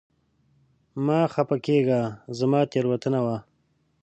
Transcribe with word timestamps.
مه 1.05 1.17
په 1.23 1.29
خښم 1.33 1.49
کېږه، 1.65 1.99
زما 2.39 2.59
تېروتنه 2.71 3.19
وه! 3.25 3.37